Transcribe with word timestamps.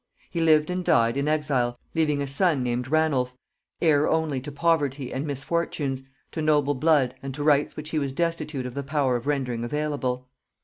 He 0.31 0.41
lived 0.41 0.71
and 0.71 0.83
died 0.83 1.15
in 1.15 1.27
exile, 1.27 1.77
leaving 1.93 2.23
a 2.23 2.27
son, 2.27 2.63
named 2.63 2.87
Ranulph, 2.87 3.35
heir 3.79 4.09
only 4.09 4.41
to 4.41 4.51
poverty 4.51 5.13
and 5.13 5.27
misfortunes, 5.27 6.01
to 6.31 6.41
noble 6.41 6.73
blood, 6.73 7.13
and 7.21 7.35
to 7.35 7.43
rights 7.43 7.77
which 7.77 7.91
he 7.91 7.99
was 7.99 8.11
destitute 8.11 8.65
of 8.65 8.73
the 8.73 8.81
power 8.81 9.15
of 9.15 9.27
rendering 9.27 9.63
available. 9.63 10.27